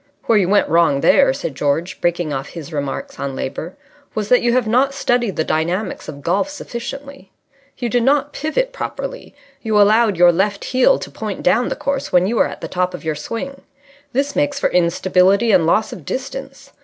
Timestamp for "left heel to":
10.31-11.11